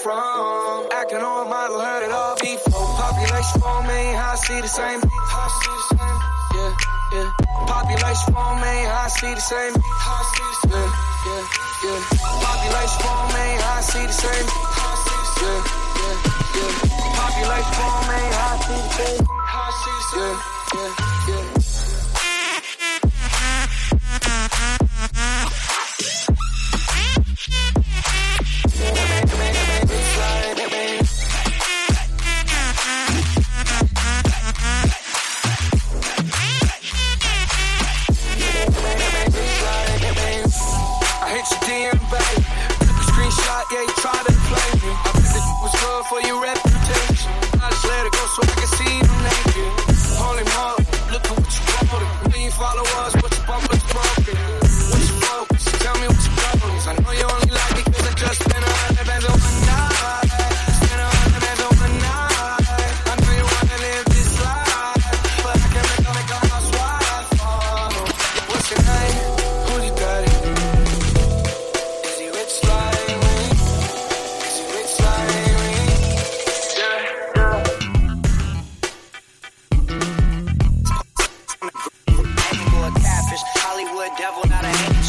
from. 0.03 0.87
Acting 0.91 1.19
on 1.19 1.49
model, 1.49 1.79
heard 1.79 2.03
it 2.07 2.11
all 2.11 2.35
before. 2.39 2.87
Population 2.95 3.61
for 3.61 3.79
me, 3.83 4.01
I 4.15 4.35
see 4.35 4.59
the 4.61 4.67
same. 4.67 5.01
Yeah, 6.55 6.71
yeah. 7.13 7.29
Population 7.67 8.33
for 8.33 8.51
me, 8.63 8.73
I 8.87 9.07
see 9.09 9.33
the 9.33 9.41
same. 9.41 9.73
Same. 9.73 10.91
Yeah, 11.27 11.43
yeah. 11.83 11.99
Population 12.45 12.99
for 13.03 13.23
me, 13.35 13.45
I 13.59 13.81
see 13.81 14.05
the 14.05 14.13
same. 14.13 14.47
Yeah, 15.39 15.59
yeah, 15.99 16.15
yeah. 16.55 16.73
Population 17.19 17.73
for 17.79 17.97
me. 18.09 18.19
I 18.29 18.55
see 18.63 18.79
the 18.79 18.91
same. 18.97 19.23
Yeah, 20.19 20.35
yeah, 20.75 20.91
yeah. 21.29 21.88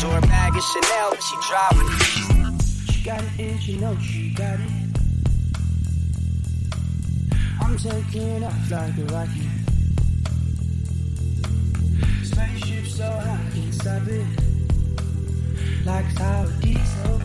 Not 0.02 0.12
an 0.12 0.16
angel. 0.16 0.28
Bag 0.28 0.56
is 0.56 0.64
Chanel, 0.64 1.10
but 1.10 1.22
she 1.22 1.36
driving. 1.48 1.88
She 2.92 3.04
got 3.04 3.22
it 3.22 3.30
and 3.38 3.62
she 3.62 3.76
knows 3.78 4.02
she 4.02 4.34
got 4.34 4.60
it. 4.60 4.70
I'm 7.60 7.76
taking 7.76 8.44
off 8.44 8.70
like 8.70 8.98
a 8.98 9.04
rocket. 9.12 9.50
Spaceship 12.24 12.86
so 12.86 13.04
high, 13.04 13.46
I 13.46 13.50
can't 13.54 13.74
stop 13.74 14.06
it. 14.08 14.26
Like 15.84 16.04
a 16.04 16.14
tower 16.14 16.52
diesel. 16.60 17.20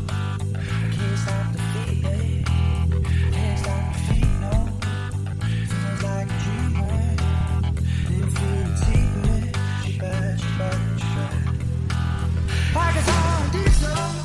I 0.54 0.90
can't 0.96 1.20
stop 1.20 1.52
the 1.54 1.60
feeling. 1.74 2.44
Can't 3.32 3.60
stop 3.60 3.94
the. 4.08 4.16
Feels 5.70 6.04
like 6.04 6.28
a 6.28 6.38
dream, 6.44 6.74
bad, 6.82 7.20
she 9.86 9.98
bad, 10.00 10.40
she 10.40 10.48
bad. 10.58 10.95
A 12.78 12.92
tower 12.92 13.52
diesel. 13.54 14.25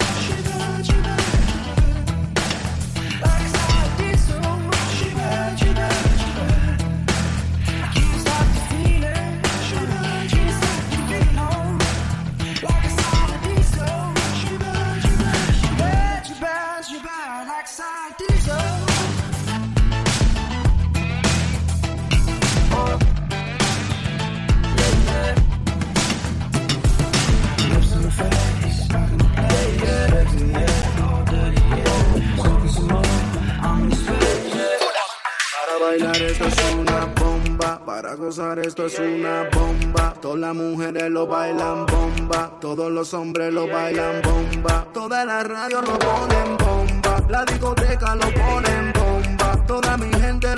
Bailar 35.90 36.22
esto 36.22 36.46
es 36.46 36.74
una 36.74 37.06
bomba, 37.20 37.84
para 37.84 38.14
gozar 38.14 38.58
esto 38.60 38.86
es 38.86 38.98
una 38.98 39.48
bomba. 39.52 40.14
Todas 40.20 40.38
las 40.38 40.54
mujeres 40.54 41.10
lo 41.10 41.26
bailan 41.26 41.86
bomba, 41.86 42.52
todos 42.60 42.92
los 42.92 43.12
hombres 43.12 43.52
lo 43.52 43.66
bailan 43.66 44.22
bomba. 44.22 44.86
Todas 44.92 45.26
las 45.26 45.46
radios 45.46 45.82
lo 45.82 45.98
ponen 45.98 46.56
bomba, 46.58 47.26
la 47.28 47.44
discoteca 47.44 48.14
lo 48.14 48.28
ponen 48.40 48.92
bomba. 48.92 49.66
Toda 49.66 49.96
mi 49.96 50.10
gente 50.20 50.49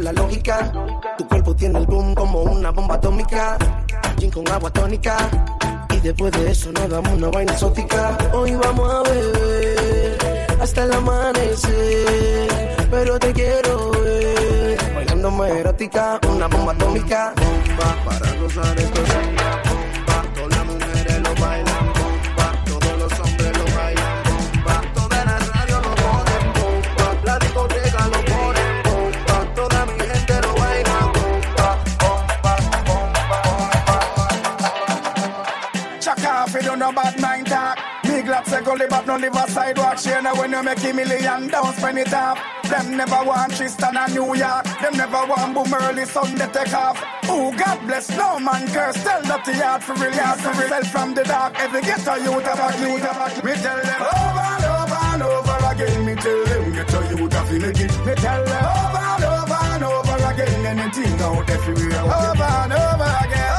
la 0.00 0.12
lógica. 0.12 0.72
Tu 1.16 1.26
cuerpo 1.26 1.54
tiene 1.54 1.78
el 1.78 1.86
boom 1.86 2.14
como 2.14 2.42
una 2.42 2.70
bomba 2.70 2.94
atómica. 2.96 3.56
Gin 4.18 4.30
con 4.30 4.48
agua 4.48 4.70
tónica. 4.70 5.16
Y 5.94 6.00
después 6.00 6.32
de 6.32 6.50
eso 6.50 6.70
nos 6.72 6.88
damos 6.88 7.12
una 7.12 7.28
vaina 7.28 7.52
exótica. 7.52 8.16
Hoy 8.32 8.54
vamos 8.54 8.92
a 8.92 9.02
beber 9.10 10.18
hasta 10.60 10.84
el 10.84 10.92
amanecer. 10.92 12.48
Pero 12.90 13.18
te 13.18 13.32
quiero 13.32 13.90
ver. 13.90 14.78
Bailándome 14.94 15.60
erótica, 15.60 16.20
una 16.28 16.46
bomba 16.46 16.72
atómica. 16.72 17.32
Bomba, 17.36 18.04
para 18.04 18.32
gozar 18.40 18.78
esto 18.78 19.67
you 36.88 36.94
know 36.94 37.02
bad 37.02 37.20
mind 37.20 37.46
talk. 37.46 37.78
Glad 38.02 38.46
say 38.46 38.60
go 38.62 38.74
live 38.74 38.92
up, 38.92 39.06
no 39.06 39.16
live 39.16 39.34
a 39.34 39.50
sidewalk. 39.50 39.98
Share 39.98 40.20
now 40.20 40.34
when 40.36 40.50
you 40.50 40.62
make 40.62 40.84
a 40.84 40.92
million, 40.92 41.48
don't 41.48 41.74
spend 41.74 41.98
it 41.98 42.12
off. 42.12 42.38
Them 42.68 42.96
never 42.96 43.24
want 43.24 43.54
Tristan 43.56 43.96
and 43.96 44.14
New 44.14 44.34
York. 44.34 44.64
Them 44.82 44.96
never 44.96 45.24
want 45.26 45.54
boom 45.54 45.72
early 45.72 46.04
Sunday 46.04 46.48
take 46.52 46.74
off. 46.74 47.02
Oh, 47.24 47.54
God 47.56 47.86
bless, 47.86 48.10
no 48.10 48.38
man 48.38 48.66
curse. 48.68 49.02
Tell 49.02 49.22
that 49.22 49.44
the 49.44 49.56
yard 49.56 49.82
for 49.82 49.94
real, 49.94 50.12
yard 50.12 50.40
for 50.40 50.52
real. 50.60 50.84
from 50.84 51.14
the 51.14 51.24
dark. 51.24 51.58
Every 51.58 51.80
ghetto 51.80 52.16
youth 52.16 52.42
about 52.42 52.74
about 52.74 53.44
Me 53.44 53.52
tell 53.54 53.80
them 53.80 54.02
over 54.02 54.44
and 54.52 54.64
over 54.64 55.00
and 55.08 55.22
over 55.22 55.58
again. 55.72 56.04
Me 56.04 56.14
tell 56.16 56.44
them 56.44 56.72
ghetto 56.72 57.00
youth 57.08 57.32
have 57.32 57.48
to 57.48 57.60
make 57.60 57.80
it. 57.80 58.06
Me 58.06 58.14
tell 58.14 58.44
them 58.44 58.64
over 58.64 59.04
and 59.08 59.24
over 59.24 59.60
and 59.72 59.84
over 59.84 60.16
again. 60.32 60.66
Anything 60.66 61.20
out 61.22 61.48
everywhere. 61.48 62.02
Over 62.02 62.42
and 62.42 62.72
over 62.72 63.24
again. 63.24 63.57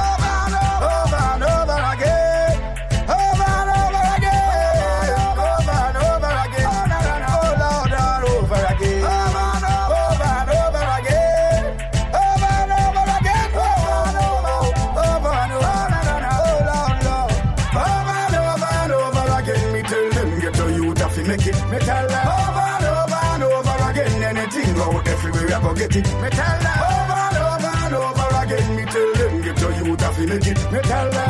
Everywhere 25.79 25.87
get 25.87 25.95
it. 25.95 26.21
Me 26.21 26.29
tell 26.29 26.59
them 26.59 26.79
over 26.91 27.13
and 27.13 27.37
over 27.37 27.73
and 27.85 27.95
over 27.95 28.43
again. 28.43 28.75
Me 28.75 28.85
tell 28.85 29.13
them 29.13 29.41
get 29.41 29.57
to 29.57 29.85
you 29.85 29.95
have 29.95 30.15
to 30.15 30.27
make 30.27 30.47
it. 30.47 30.71
Me 30.71 30.79
tell 30.81 31.09
them 31.09 31.28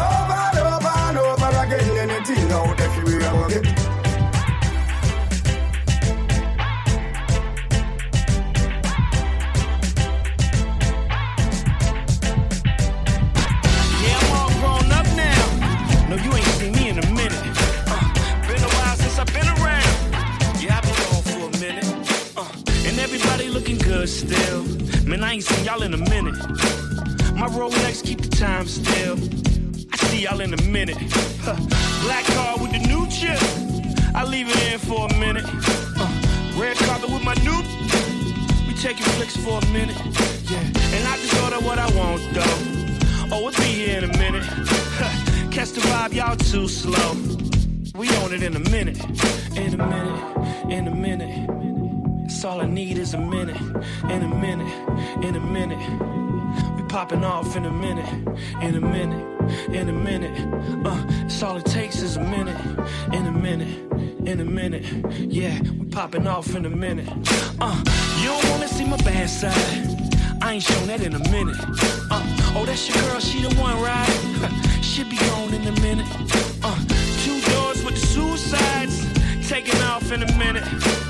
need 52.69 52.97
is 52.97 53.13
a 53.13 53.17
minute. 53.17 53.59
In 54.03 54.23
a 54.23 54.27
minute. 54.27 55.23
In 55.23 55.35
a 55.35 55.39
minute. 55.39 55.79
We 56.75 56.83
popping 56.83 57.23
off 57.23 57.55
in 57.55 57.65
a 57.65 57.71
minute. 57.71 58.07
In 58.61 58.75
a 58.75 58.81
minute. 58.81 59.25
In 59.69 59.89
a 59.89 59.93
minute. 59.93 60.37
Uh, 60.85 61.05
that's 61.21 61.41
all 61.43 61.57
it 61.57 61.65
takes 61.65 62.01
is 62.01 62.17
a 62.17 62.21
minute. 62.21 62.59
In 63.11 63.25
a 63.25 63.31
minute. 63.31 63.91
In 64.27 64.39
a 64.39 64.45
minute. 64.45 64.83
Yeah, 65.17 65.59
we 65.61 65.85
popping 65.87 66.27
off 66.27 66.55
in 66.55 66.65
a 66.65 66.69
minute. 66.69 67.07
Uh, 67.59 67.83
you 68.21 68.27
don't 68.27 68.49
wanna 68.51 68.67
see 68.67 68.85
my 68.85 68.97
bad 68.97 69.29
side. 69.29 69.99
I 70.41 70.53
ain't 70.53 70.63
shown 70.63 70.87
that 70.87 71.01
in 71.01 71.15
a 71.15 71.29
minute. 71.29 71.57
Uh, 72.11 72.53
oh, 72.55 72.63
that's 72.65 72.87
your 72.87 72.97
girl, 73.03 73.19
she 73.19 73.41
the 73.41 73.53
one, 73.55 73.81
right? 73.81 74.81
she 74.81 75.03
be 75.03 75.17
gone 75.17 75.53
in 75.53 75.67
a 75.67 75.81
minute. 75.81 76.07
Uh, 76.63 76.77
two 77.23 77.41
doors 77.51 77.83
with 77.83 77.95
the 77.95 78.05
suicides, 78.07 79.49
taking 79.49 79.79
off 79.81 80.11
in 80.11 80.23
a 80.23 80.37
minute. 80.37 81.08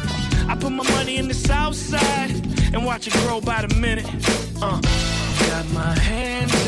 I 0.49 0.55
put 0.55 0.71
my 0.71 0.83
money 0.91 1.17
in 1.17 1.27
the 1.27 1.33
south 1.35 1.75
side 1.75 2.31
and 2.73 2.83
watch 2.83 3.05
it 3.05 3.13
grow 3.21 3.39
by 3.39 3.61
the 3.61 3.75
minute. 3.75 4.07
Uh, 4.59 4.81
got 4.81 5.69
my 5.73 5.93
hands 5.99 6.58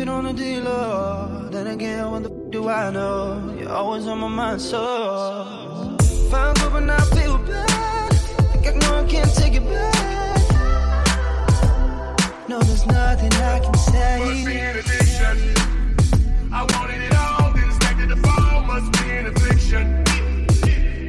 keep 0.00 0.08
it 0.08 0.12
on 0.12 0.24
the 0.24 0.32
dealer. 0.32 1.48
Then 1.50 1.66
again, 1.66 2.10
what 2.10 2.22
the 2.22 2.30
f- 2.30 2.50
do 2.50 2.68
I 2.68 2.90
know? 2.90 3.54
You're 3.58 3.70
always 3.70 4.06
on 4.06 4.18
my 4.20 4.28
mind, 4.28 4.60
so. 4.60 4.80
Found 6.30 6.58
hope 6.58 6.74
and 6.74 6.90
I 6.90 7.00
feel 7.16 7.36
bad. 7.38 8.12
Like 8.50 8.66
I 8.68 8.72
know 8.78 8.94
I 9.00 9.04
can't 9.04 9.34
take 9.34 9.54
it 9.54 9.64
back. 9.64 10.40
No, 12.48 12.58
there's 12.60 12.86
nothing 12.86 13.32
I 13.32 13.58
can 13.60 13.72
must 13.72 13.92
be 13.92 13.92
say. 13.92 14.60
an 14.60 14.76
addiction. 14.78 15.36
I 16.52 16.62
wanted 16.72 17.02
it 17.02 17.14
all, 17.14 17.52
didn't 17.52 17.68
expect 17.68 18.00
it 18.00 18.08
to 18.08 18.16
fall. 18.16 18.62
Must 18.62 18.92
be 18.92 19.10
an 19.18 19.26
affliction. 19.26 19.84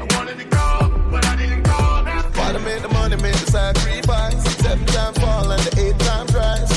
I 0.01 0.05
wanted 0.15 0.37
to 0.43 0.47
go, 0.57 0.67
but 1.11 1.25
I 1.25 1.35
didn't 1.37 1.63
call. 1.63 2.03
Wanna 2.43 2.59
make 2.59 2.81
the 2.81 2.89
money, 2.89 3.15
make 3.17 3.39
the 3.43 3.51
sacrifice. 3.51 4.43
Seven 4.57 4.85
times 4.87 5.17
fall 5.19 5.49
and 5.49 5.61
the 5.63 5.71
eight 5.81 5.97
times 5.99 6.33
rise. 6.33 6.70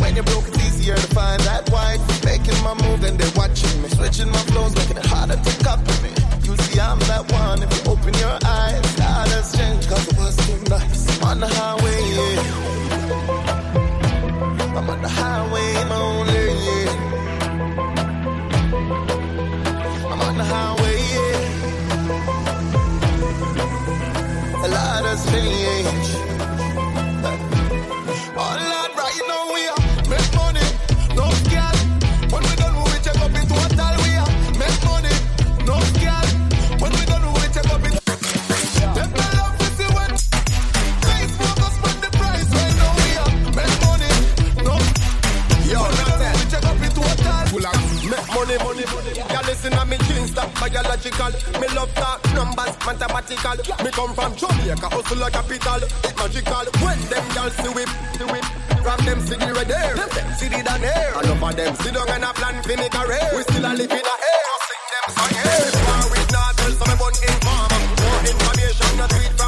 When 0.00 0.14
you're 0.16 0.24
broke, 0.24 0.48
it's 0.48 0.58
easier 0.66 0.96
to 0.96 1.08
find 1.14 1.40
that 1.42 1.70
wife. 1.70 2.00
Making 2.24 2.62
my 2.62 2.74
move 2.84 3.04
and 3.04 3.18
they're 3.18 3.36
watching 3.36 3.82
me. 3.82 3.88
Switching 3.88 4.30
my 4.30 4.42
flows, 4.50 4.74
making 4.74 4.98
it 4.98 5.06
harder 5.06 5.36
to 5.36 5.64
copy 5.64 5.94
me. 6.02 6.10
You 6.42 6.56
see, 6.56 6.80
I'm 6.80 6.98
that 7.10 7.30
one 7.32 7.62
if 7.62 7.70
you 7.76 7.92
open 7.92 8.14
your 8.14 8.38
eyes. 8.44 8.96
God 8.96 9.28
has 9.28 9.56
changed 9.56 9.88
cause 9.88 10.06
it 10.08 10.16
was 10.18 10.36
too 10.46 10.58
nice. 10.68 11.22
On 11.22 11.40
the 11.40 11.48
biological. 50.82 51.32
Me 51.60 51.68
love 51.74 51.92
talk 51.94 52.20
numbers, 52.34 52.74
mathematical. 52.86 53.56
Me 53.84 53.90
come 53.90 54.14
from 54.14 54.34
Jamaica, 54.36 54.88
hustle 54.88 55.22
a 55.22 55.30
capital. 55.30 55.80
It 56.04 56.16
magical. 56.16 56.66
When 56.80 57.00
them 57.08 57.26
girls 57.34 57.54
see 57.60 57.72
whip, 57.74 57.90
see 58.16 58.24
whip. 58.24 58.44
From 58.80 59.04
them 59.04 59.20
see 59.20 59.36
the 59.36 59.52
red 59.52 59.70
hair, 59.70 59.94
them 59.94 60.08
the 60.08 60.62
down 60.64 60.80
hair. 60.80 61.14
All 61.16 61.28
over 61.28 61.52
them 61.52 61.74
sit 61.76 61.94
down 61.94 62.08
and 62.08 62.24
a 62.24 62.32
plan 62.32 62.62
for 62.62 62.76
me 62.76 62.88
career. 62.88 63.28
We 63.36 63.42
still 63.42 63.66
a 63.66 63.72
live 63.76 63.92
in 63.92 64.06
a 64.12 64.16
air. 64.30 64.48
Sing 64.68 64.84
them 64.90 65.06
song 65.16 65.34
here. 65.36 65.68
War 65.84 66.04
with 66.10 66.32
not 66.32 66.56
tell 66.56 66.72
some 66.72 66.92
about 66.96 67.16
informer. 67.20 67.80
More 68.00 68.22
information, 68.24 68.90
not 68.96 69.10
tweet 69.10 69.39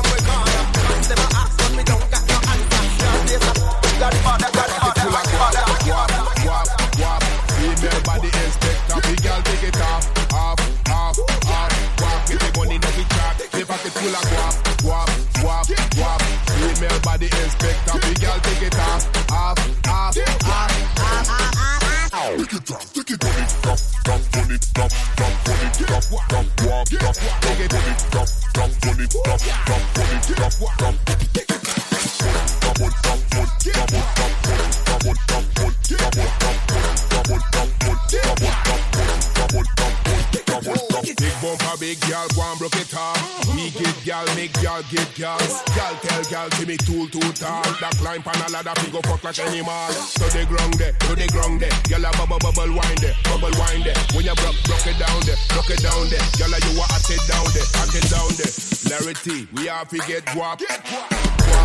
girl, 42.12 42.29
go 42.37 42.42
and 42.44 42.59
broke 42.61 42.77
it 42.77 42.92
off. 42.92 43.16
We 43.57 43.72
get 43.72 43.96
girl, 44.05 44.29
make 44.37 44.53
girl 44.61 44.85
get 44.92 45.09
girl. 45.16 45.40
Girl 45.72 45.94
tell 46.05 46.22
girl, 46.29 46.48
give 46.61 46.68
me 46.68 46.77
tool 46.77 47.09
too 47.09 47.25
tall. 47.33 47.64
That 47.81 47.96
climb 47.96 48.20
pan 48.20 48.37
a 48.44 48.53
ladder, 48.53 48.77
fi 48.77 48.92
go 48.92 49.01
fuck 49.09 49.25
like 49.25 49.40
animal. 49.40 49.88
To 50.20 50.27
the 50.29 50.44
ground 50.44 50.77
there, 50.77 50.92
to 50.92 51.12
the 51.16 51.27
ground 51.33 51.64
there. 51.64 51.72
Girl 51.88 52.05
a 52.05 52.11
bubble 52.12 52.37
bubble 52.37 52.77
wine 52.77 53.01
there, 53.01 53.16
bubble 53.25 53.55
wine 53.57 53.81
there. 53.81 53.96
When 54.12 54.29
you 54.29 54.37
broke, 54.37 54.61
broke 54.68 54.85
it 54.85 55.01
down 55.01 55.20
there, 55.25 55.40
broke 55.57 55.72
it 55.72 55.81
down 55.81 56.05
there. 56.12 56.25
Girl 56.37 56.53
a 56.53 56.59
you 56.61 56.77
a 56.77 56.85
hot 56.85 57.09
it 57.09 57.25
down 57.25 57.48
there, 57.57 57.68
hot 57.81 57.94
it 57.96 58.07
down 58.12 58.31
there. 58.37 58.53
Larity, 58.92 59.48
we 59.57 59.72
have 59.72 59.88
to 59.88 59.98
get 60.05 60.29
guap. 60.37 60.61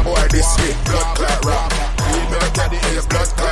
Boy, 0.07 0.23
this 0.31 0.47
sweet 0.55 0.77
blood 0.87 1.11
clot 1.19 1.43
rap. 1.43 1.69
We 2.07 2.23
make 2.31 2.53
daddy 2.55 2.79
is 2.95 3.03
blood 3.11 3.27
clot 3.35 3.46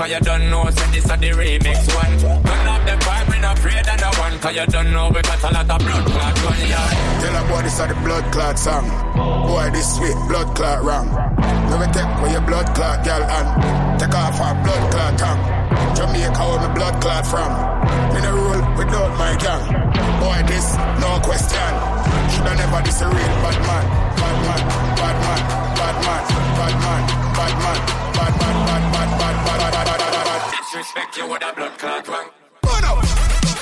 cause 0.00 0.10
you 0.12 0.20
don't 0.20 0.48
know, 0.48 0.64
so 0.64 0.84
this 0.96 1.04
a 1.12 1.16
the 1.20 1.30
remix 1.36 1.76
one. 1.92 2.16
Turn 2.16 2.68
up 2.72 2.80
the 2.88 2.96
vibe, 3.04 3.28
we 3.28 3.38
not 3.38 3.58
afraid 3.58 3.84
of 3.84 4.00
no 4.00 4.08
one, 4.16 4.38
cause 4.40 4.56
you 4.56 4.66
don't 4.66 4.92
know, 4.92 5.12
we 5.12 5.20
got 5.20 5.44
a 5.44 5.50
lot 5.52 5.68
of 5.68 5.78
blood 5.84 6.04
clot 6.08 6.34
gun, 6.40 6.60
yeah. 6.64 7.20
Tell 7.20 7.36
a 7.36 7.42
boy 7.44 7.60
this 7.60 7.78
a 7.80 7.84
the 7.84 7.94
blood 8.00 8.24
clot 8.32 8.58
song. 8.58 8.88
Boy, 9.44 9.68
this 9.76 9.84
sweet 9.96 10.16
blood 10.24 10.48
clot 10.56 10.80
wrong. 10.80 11.08
Let 11.68 11.78
me 11.84 11.86
take 11.92 12.08
away 12.16 12.32
your 12.32 12.40
blood 12.48 12.72
clot, 12.72 13.04
girl, 13.04 13.20
and 13.28 13.48
take 14.00 14.16
off 14.16 14.40
our 14.40 14.56
blood 14.64 14.84
clot 14.88 15.12
tongue. 15.20 15.42
Jamaica 15.92 16.42
where 16.48 16.60
my 16.64 16.72
blood 16.72 16.96
clot 17.04 17.24
from. 17.28 17.52
In 18.16 18.24
a 18.24 18.32
rule 18.32 18.64
without 18.80 19.12
my 19.20 19.36
gang. 19.36 19.68
Boy, 20.16 20.40
this 20.48 20.80
no 20.96 21.20
question. 21.20 21.72
Shoulda 22.32 22.56
never 22.56 22.80
this 22.88 23.04
a 23.04 23.06
real 23.06 23.34
bad 23.44 23.60
man. 23.68 23.84
Bad 24.16 24.36
man, 24.48 24.62
bad 24.96 25.16
man, 25.20 25.40
bad 25.76 25.96
man, 26.08 26.22
bad 26.56 26.76
man, 26.80 27.02
bad 27.36 27.52
man, 27.60 27.76
bad 27.76 27.84
man, 27.84 28.00
bad 28.16 28.40
bad 28.40 28.40
bad 28.40 28.56
bad 28.66 28.89
Disrespect 30.80 31.16
you 31.18 31.28
with 31.28 31.44
a 31.44 31.52
blood 31.52 31.76
clot 31.76 32.08
wrong. 32.08 32.30
Burn 32.62 32.84
up. 32.84 33.04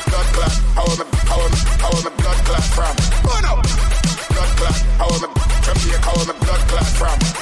Blood 0.07 0.29
clot. 0.37 0.53
How 0.77 0.85
am 0.87 1.03
I? 1.03 1.17
How 1.27 1.41
am 1.41 1.51
I? 1.51 1.59
How 1.83 1.91
am 1.99 2.07
I 2.07 2.17
blood 2.17 2.37
clot 2.47 2.63
from? 2.63 2.95
Burn 3.27 3.45
up. 3.45 3.63
Blood 4.31 4.57
clot. 4.57 4.79
How 5.03 5.11
am 5.17 5.25
I? 5.25 5.61
Jamaica. 5.65 5.99
How 5.99 6.21
am 6.23 6.31
I 6.31 6.39
blood 6.39 6.69
clot 6.69 6.87
from? 6.87 7.38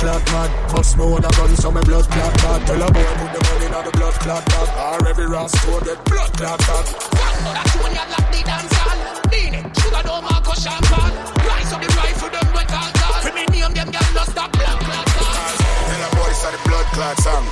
Clot 0.00 0.24
mad 0.32 0.50
Bust 0.72 0.96
me 0.96 1.04
with 1.04 1.28
a 1.28 1.30
gun 1.36 1.56
so 1.56 1.70
me 1.70 1.80
blood 1.84 2.08
clot 2.08 2.34
bad 2.40 2.60
Tell 2.66 2.82
a 2.82 2.88
boy 2.90 3.12
put 3.20 3.30
the 3.36 3.40
money 3.44 3.66
in 3.68 3.72
the 3.84 3.92
blood 3.92 4.16
clot 4.24 4.44
bag 4.48 4.68
Or 4.80 5.08
every 5.08 5.28
rascal 5.28 5.80
get 5.84 6.00
blood 6.08 6.32
clot 6.32 6.58
bag 6.58 6.86
That's 6.88 7.74
when 7.84 7.92
you 7.92 8.04
lock 8.08 8.26
the 8.32 8.40
dance 8.40 8.74
hall. 8.80 8.98
Lean 9.30 9.54
it, 9.60 9.64
sugar 9.76 10.02
mark 10.24 10.48
a 10.48 10.54
champagne. 10.56 11.16
Rise 11.44 11.72
up 11.72 11.80
the 11.84 11.88
rifle, 12.00 12.32
them 12.32 12.48
wet 12.56 12.72
all 12.72 12.90
gone. 12.96 13.22
For 13.22 13.32
me 13.36 13.44
name 13.52 13.72
them 13.76 13.90
girl 13.92 14.10
no 14.16 14.24
stop 14.24 14.50
blood 14.56 14.78
clot 14.80 15.06
clot. 15.06 15.54
Tell 15.60 16.00
a 16.00 16.08
boy 16.16 16.32
a 16.32 16.48
the 16.48 16.60
blood 16.64 16.86
clot 16.96 17.16
song. 17.20 17.46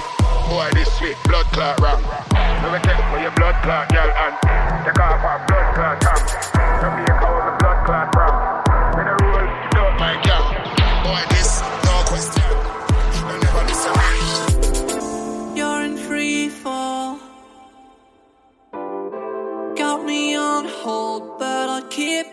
Boy, 0.48 0.70
this 0.72 0.88
sweet 0.96 1.16
blood 1.28 1.46
clot 1.52 1.76
wrong. 1.80 2.00
Me 2.72 2.78
take 2.80 2.96
away 2.96 3.22
your 3.28 3.34
blood 3.37 3.56
clot, 3.61 3.88
girl, 3.92 4.08
and 4.08 4.34
take 4.84 4.98
off 4.98 5.20
our 5.20 5.38
blood 5.46 5.66
clot 5.76 6.00
tongue. 6.00 6.47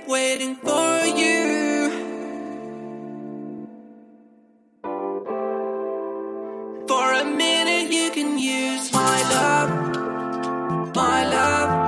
Waiting 0.08 0.56
for 0.58 1.04
you. 1.06 1.89
For 6.88 7.13
a 7.13 7.26
minute, 7.26 7.91
you 7.91 8.12
can 8.12 8.38
use 8.38 8.94
my 8.94 9.22
love, 9.32 10.96
my 10.96 11.26
love, 11.26 11.85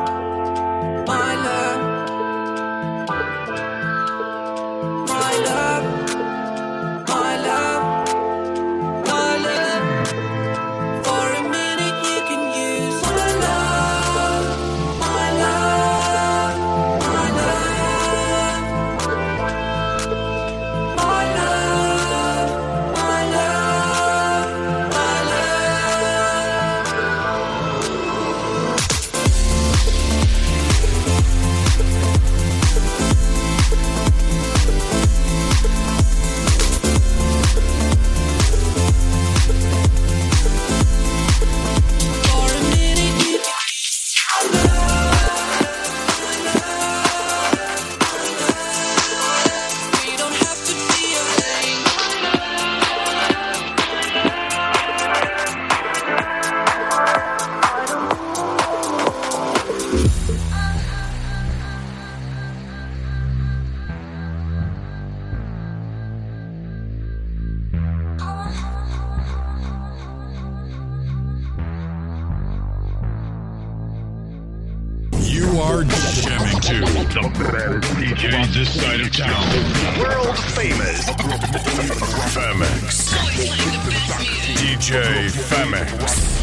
DJ 85.17 85.33
Femex. 85.49 85.89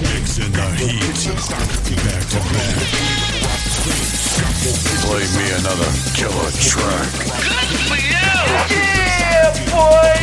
Mixing 0.02 0.50
the 0.50 0.66
heat. 0.74 1.30
Back 2.02 2.26
to 2.26 2.38
back. 2.50 2.78
Play 5.06 5.26
me 5.38 5.46
another 5.60 5.90
killer 6.16 6.50
track. 6.58 7.10
Good 7.14 7.78
for 7.86 7.94
you! 7.94 8.26
Yeah, 8.74 9.54
boy! 9.70 10.18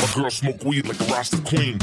My 0.00 0.06
girl 0.14 0.30
smoke 0.30 0.62
weed 0.64 0.86
like 0.86 1.00
a 1.00 1.04
Rasta 1.12 1.38
queen. 1.38 1.78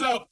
Y'all 0.00 0.23